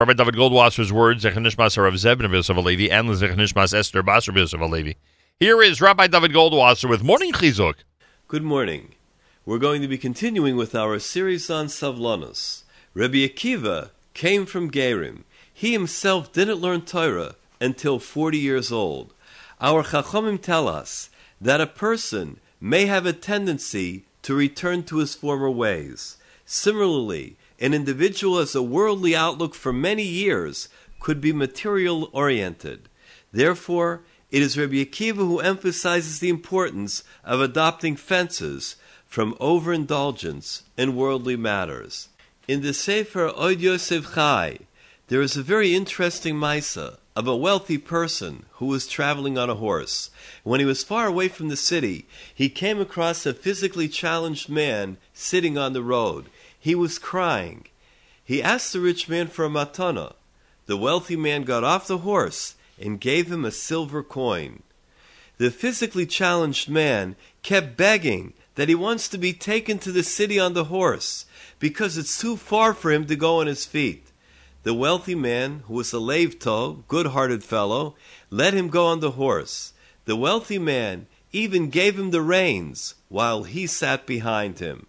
Rabbi 0.00 0.12
David 0.12 0.36
Goldwasser's 0.36 0.92
words, 0.92 1.24
Zechanishmas 1.24 1.76
of 1.76 1.94
Zebn 1.94 2.32
Yosef 2.32 2.56
Alevi, 2.56 2.88
and 2.88 3.08
Zechanishmas 3.08 3.76
Esther 3.76 4.04
Basar 4.04 4.32
Yosef 4.36 4.60
Alevi. 4.60 4.94
Here 5.40 5.60
is 5.60 5.80
Rabbi 5.80 6.06
David 6.06 6.30
Goldwasser 6.30 6.88
with 6.88 7.02
Morning 7.02 7.32
Chizuk. 7.32 7.74
Good 8.28 8.44
morning. 8.44 8.94
We're 9.44 9.58
going 9.58 9.82
to 9.82 9.88
be 9.88 9.98
continuing 9.98 10.54
with 10.54 10.76
our 10.76 11.00
series 11.00 11.50
on 11.50 11.66
Savlanus. 11.66 12.62
Rabbi 12.94 13.26
Akiva 13.26 13.90
came 14.14 14.46
from 14.46 14.70
Gerim. 14.70 15.24
He 15.52 15.72
himself 15.72 16.32
didn't 16.32 16.60
learn 16.60 16.82
Torah 16.82 17.34
until 17.60 17.98
40 17.98 18.38
years 18.38 18.70
old. 18.70 19.12
Our 19.60 19.82
Chachomim 19.82 20.40
tell 20.40 20.68
us 20.68 21.10
that 21.40 21.60
a 21.60 21.66
person 21.66 22.38
may 22.60 22.86
have 22.86 23.04
a 23.04 23.12
tendency 23.12 24.04
to 24.22 24.36
return 24.36 24.84
to 24.84 24.98
his 24.98 25.16
former 25.16 25.50
ways. 25.50 26.18
Similarly, 26.46 27.36
an 27.60 27.74
individual 27.74 28.38
has 28.38 28.54
a 28.54 28.62
worldly 28.62 29.16
outlook 29.16 29.54
for 29.54 29.72
many 29.72 30.04
years 30.04 30.68
could 31.00 31.20
be 31.20 31.32
material 31.32 32.08
oriented. 32.12 32.88
Therefore, 33.32 34.02
it 34.30 34.42
is 34.42 34.58
Rabbi 34.58 34.84
Akiva 34.84 35.16
who 35.16 35.40
emphasizes 35.40 36.20
the 36.20 36.28
importance 36.28 37.02
of 37.24 37.40
adopting 37.40 37.96
fences 37.96 38.76
from 39.06 39.36
overindulgence 39.40 40.64
in 40.76 40.96
worldly 40.96 41.36
matters. 41.36 42.08
In 42.46 42.60
the 42.62 42.74
Sefer 42.74 43.28
Od 43.28 43.60
Yosef 43.60 44.14
Chai, 44.14 44.58
there 45.08 45.22
is 45.22 45.36
a 45.36 45.42
very 45.42 45.74
interesting 45.74 46.34
Maisa 46.34 46.98
of 47.18 47.26
a 47.26 47.36
wealthy 47.36 47.78
person 47.78 48.44
who 48.52 48.66
was 48.66 48.86
traveling 48.86 49.36
on 49.36 49.50
a 49.50 49.56
horse. 49.56 50.08
When 50.44 50.60
he 50.60 50.66
was 50.66 50.84
far 50.84 51.08
away 51.08 51.26
from 51.26 51.48
the 51.48 51.56
city, 51.56 52.06
he 52.32 52.48
came 52.48 52.80
across 52.80 53.26
a 53.26 53.34
physically 53.34 53.88
challenged 53.88 54.48
man 54.48 54.98
sitting 55.12 55.58
on 55.58 55.72
the 55.72 55.82
road. 55.82 56.26
He 56.60 56.76
was 56.76 56.96
crying. 57.00 57.64
He 58.24 58.40
asked 58.40 58.72
the 58.72 58.78
rich 58.78 59.08
man 59.08 59.26
for 59.26 59.44
a 59.44 59.48
matana. 59.48 60.12
The 60.66 60.76
wealthy 60.76 61.16
man 61.16 61.42
got 61.42 61.64
off 61.64 61.88
the 61.88 61.98
horse 61.98 62.54
and 62.80 63.00
gave 63.00 63.32
him 63.32 63.44
a 63.44 63.50
silver 63.50 64.04
coin. 64.04 64.62
The 65.38 65.50
physically 65.50 66.06
challenged 66.06 66.68
man 66.68 67.16
kept 67.42 67.76
begging 67.76 68.32
that 68.54 68.68
he 68.68 68.76
wants 68.76 69.08
to 69.08 69.18
be 69.18 69.32
taken 69.32 69.80
to 69.80 69.90
the 69.90 70.04
city 70.04 70.38
on 70.38 70.52
the 70.54 70.66
horse 70.66 71.26
because 71.58 71.98
it's 71.98 72.20
too 72.20 72.36
far 72.36 72.74
for 72.74 72.92
him 72.92 73.06
to 73.06 73.16
go 73.16 73.40
on 73.40 73.48
his 73.48 73.66
feet. 73.66 74.07
The 74.68 74.74
wealthy 74.74 75.14
man, 75.14 75.62
who 75.66 75.72
was 75.72 75.94
a 75.94 75.98
lev 75.98 76.38
tov, 76.38 76.86
good-hearted 76.88 77.42
fellow, 77.42 77.94
let 78.28 78.52
him 78.52 78.68
go 78.68 78.84
on 78.84 79.00
the 79.00 79.12
horse. 79.12 79.72
The 80.04 80.14
wealthy 80.14 80.58
man 80.58 81.06
even 81.32 81.70
gave 81.70 81.98
him 81.98 82.10
the 82.10 82.20
reins 82.20 82.94
while 83.08 83.44
he 83.44 83.66
sat 83.66 84.06
behind 84.06 84.58
him. 84.58 84.84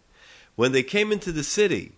When 0.57 0.73
they 0.73 0.83
came 0.83 1.13
into 1.13 1.31
the 1.31 1.45
city, 1.45 1.93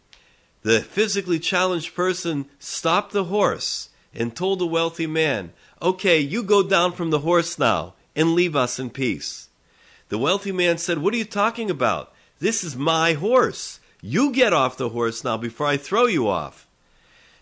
the 0.62 0.82
physically 0.82 1.40
challenged 1.40 1.96
person 1.96 2.46
stopped 2.60 3.14
the 3.14 3.23
horse 3.23 3.90
and 4.14 4.36
told 4.36 4.60
the 4.60 4.68
wealthy 4.68 5.08
man, 5.08 5.52
Okay, 5.82 6.20
you 6.20 6.44
go 6.44 6.62
down 6.62 6.92
from 6.92 7.10
the 7.10 7.22
horse 7.22 7.58
now 7.58 7.95
and 8.16 8.36
leave 8.36 8.56
us 8.56 8.78
in 8.78 8.92
peace. 8.92 9.50
The 10.10 10.20
wealthy 10.20 10.52
man 10.52 10.78
said, 10.78 11.00
What 11.00 11.16
are 11.16 11.18
you 11.18 11.26
talking 11.26 11.72
about? 11.72 12.14
This 12.38 12.64
is 12.64 12.76
my 12.76 13.14
horse. 13.14 13.80
You 14.04 14.32
get 14.32 14.54
off 14.54 14.78
the 14.78 14.90
horse 14.90 15.23
now 15.23 15.38
before 15.38 15.66
I 15.66 15.78
throw 15.78 16.06
you 16.06 16.28
off. 16.28 16.68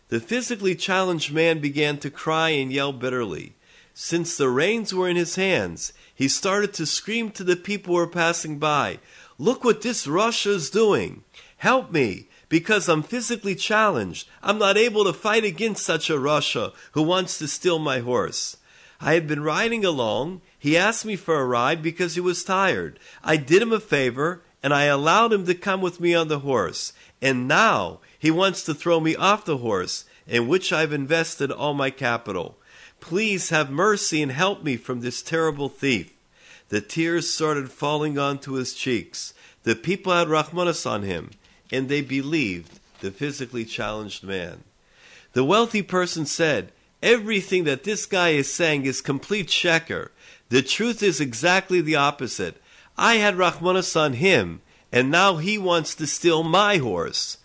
The 0.10 0.20
physically 0.20 0.76
challenged 0.76 1.32
man 1.32 1.60
began 1.60 1.98
to 2.00 2.10
cry 2.10 2.50
and 2.50 2.74
yell 2.74 2.92
bitterly. 2.92 3.54
Since 3.94 4.38
the 4.38 4.50
reins 4.50 4.94
were 4.94 5.08
in 5.08 5.16
his 5.16 5.36
hands, 5.36 5.94
he 6.14 6.28
started 6.28 6.74
to 6.74 6.86
scream 6.86 7.32
to 7.32 7.44
the 7.44 7.56
people 7.56 7.94
who 7.94 8.02
were 8.02 8.08
passing 8.08 8.58
by, 8.58 9.00
Look 9.38 9.64
what 9.64 9.82
this 9.82 10.08
rasha 10.08 10.48
is 10.48 10.70
doing. 10.70 11.24
Help 11.58 11.92
me, 11.92 12.28
because 12.50 12.90
I'm 12.90 13.04
physically 13.04 13.56
challenged. 13.56 14.28
I'm 14.42 14.58
not 14.58 14.78
able 14.78 15.06
to 15.06 15.14
fight 15.14 15.44
against 15.44 15.86
such 15.86 16.10
a 16.10 16.14
rasha 16.14 16.74
who 16.94 17.04
wants 17.04 17.38
to 17.38 17.48
steal 17.48 17.80
my 17.80 18.00
horse. 18.00 18.58
I 19.00 19.14
had 19.14 19.28
been 19.28 19.44
riding 19.44 19.86
along. 19.86 20.42
He 20.58 20.76
asked 20.76 21.06
me 21.06 21.16
for 21.16 21.40
a 21.40 21.46
ride 21.46 21.82
because 21.82 22.16
he 22.16 22.22
was 22.22 22.44
tired. 22.44 23.00
I 23.24 23.38
did 23.38 23.62
him 23.62 23.72
a 23.72 23.80
favor 23.80 24.42
and 24.62 24.74
I 24.74 24.84
allowed 24.86 25.32
him 25.32 25.46
to 25.46 25.56
come 25.56 25.82
with 25.82 26.02
me 26.02 26.14
on 26.14 26.28
the 26.28 26.40
horse. 26.40 26.92
And 27.22 27.48
now 27.48 28.00
he 28.18 28.32
wants 28.32 28.64
to 28.64 28.74
throw 28.74 29.00
me 29.00 29.16
off 29.16 29.46
the 29.46 29.58
horse 29.58 30.06
in 30.28 30.48
which 30.48 30.72
I've 30.72 30.94
invested 30.94 31.52
all 31.52 31.74
my 31.74 31.90
capital. 31.90 32.58
Please 33.00 33.50
have 33.50 33.70
mercy 33.70 34.22
and 34.22 34.32
help 34.32 34.64
me 34.64 34.78
from 34.78 35.02
this 35.02 35.22
terrible 35.22 35.70
thief. 35.70 36.14
The 36.70 36.82
tears 36.82 37.30
started 37.30 37.72
falling 37.72 38.18
onto 38.18 38.54
his 38.54 38.74
cheeks. 38.74 39.34
The 39.64 39.76
people 39.76 40.14
had 40.14 40.28
Rahmanas 40.28 40.90
on 40.90 41.04
him, 41.04 41.32
and 41.72 41.90
they 41.90 42.02
believed 42.02 42.80
the 43.02 43.12
physically 43.12 43.66
challenged 43.66 44.24
man. 44.24 44.64
The 45.34 45.44
wealthy 45.44 45.82
person 45.82 46.26
said, 46.26 46.72
Everything 47.02 47.64
that 47.64 47.86
this 47.86 48.06
guy 48.06 48.30
is 48.30 48.52
saying 48.52 48.86
is 48.86 49.02
complete 49.02 49.48
sheker. 49.48 50.10
The 50.50 50.62
truth 50.62 51.02
is 51.02 51.22
exactly 51.22 51.82
the 51.82 51.96
opposite. 51.96 52.62
I 52.98 53.16
had 53.16 53.36
Rahmanas 53.36 53.96
on 54.00 54.14
him, 54.14 54.62
and 54.92 55.12
now 55.12 55.38
he 55.38 55.58
wants 55.58 55.96
to 55.96 56.08
steal 56.08 56.44
my 56.44 56.78
horse. 56.78 57.38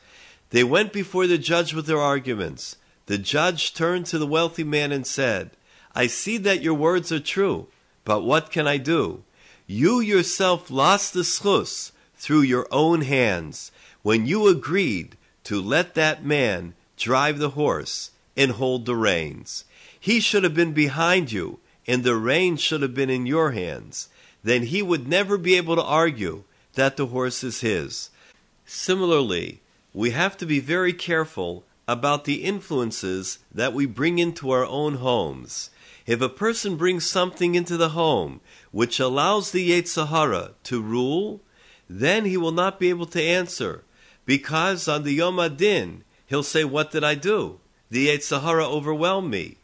They 0.50 0.64
went 0.64 0.92
before 0.92 1.26
the 1.26 1.38
judge 1.38 1.74
with 1.74 1.86
their 1.86 2.00
arguments. 2.00 2.76
The 3.06 3.18
judge 3.18 3.74
turned 3.74 4.06
to 4.06 4.18
the 4.18 4.26
wealthy 4.26 4.64
man 4.64 4.92
and 4.92 5.06
said, 5.06 5.50
I 5.94 6.06
see 6.06 6.38
that 6.38 6.62
your 6.62 6.74
words 6.74 7.12
are 7.12 7.20
true. 7.20 7.68
But 8.04 8.22
what 8.22 8.50
can 8.50 8.66
I 8.66 8.76
do? 8.76 9.24
You 9.66 10.00
yourself 10.00 10.70
lost 10.70 11.14
the 11.14 11.20
zchus 11.20 11.92
through 12.16 12.42
your 12.42 12.66
own 12.70 13.02
hands 13.02 13.72
when 14.02 14.26
you 14.26 14.48
agreed 14.48 15.16
to 15.44 15.60
let 15.60 15.94
that 15.94 16.24
man 16.24 16.74
drive 16.96 17.38
the 17.38 17.50
horse 17.50 18.10
and 18.36 18.52
hold 18.52 18.86
the 18.86 18.96
reins. 18.96 19.64
He 19.98 20.20
should 20.20 20.44
have 20.44 20.54
been 20.54 20.72
behind 20.72 21.32
you, 21.32 21.60
and 21.86 22.04
the 22.04 22.16
reins 22.16 22.60
should 22.60 22.82
have 22.82 22.94
been 22.94 23.10
in 23.10 23.26
your 23.26 23.52
hands. 23.52 24.08
Then 24.42 24.64
he 24.64 24.82
would 24.82 25.08
never 25.08 25.38
be 25.38 25.54
able 25.56 25.76
to 25.76 25.82
argue 25.82 26.44
that 26.74 26.96
the 26.96 27.06
horse 27.06 27.42
is 27.42 27.60
his. 27.60 28.10
Similarly, 28.66 29.60
we 29.92 30.10
have 30.10 30.36
to 30.38 30.46
be 30.46 30.60
very 30.60 30.92
careful 30.92 31.64
about 31.86 32.24
the 32.24 32.44
influences 32.44 33.38
that 33.52 33.72
we 33.72 33.86
bring 33.86 34.18
into 34.18 34.50
our 34.50 34.64
own 34.64 34.96
homes. 34.96 35.70
If 36.06 36.20
a 36.20 36.28
person 36.28 36.76
brings 36.76 37.06
something 37.06 37.54
into 37.54 37.76
the 37.76 37.90
home 37.90 38.40
which 38.72 38.98
allows 38.98 39.50
the 39.50 39.70
Yetzer 39.70 40.08
Hara 40.08 40.52
to 40.64 40.82
rule, 40.82 41.40
then 41.88 42.24
he 42.24 42.36
will 42.36 42.52
not 42.52 42.80
be 42.80 42.88
able 42.90 43.06
to 43.06 43.22
answer, 43.22 43.84
because 44.26 44.88
on 44.88 45.04
the 45.04 45.12
Yom 45.12 45.36
HaDin 45.36 46.00
he'll 46.26 46.42
say, 46.42 46.64
"What 46.64 46.90
did 46.90 47.04
I 47.04 47.14
do? 47.14 47.60
The 47.90 48.08
Yetzer 48.08 48.42
Hara 48.42 48.66
overwhelmed 48.66 49.30
me." 49.30 49.58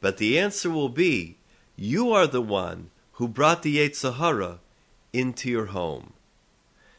But 0.00 0.16
the 0.16 0.38
answer 0.38 0.70
will 0.70 0.88
be, 0.88 1.36
"You 1.76 2.12
are 2.12 2.26
the 2.26 2.40
one 2.40 2.90
who 3.14 3.28
brought 3.28 3.62
the 3.62 3.76
Yetzer 3.78 4.16
Hara 4.16 4.60
into 5.12 5.50
your 5.50 5.66
home." 5.66 6.13